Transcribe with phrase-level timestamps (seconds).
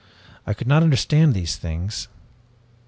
[0.47, 2.07] I could not understand these things.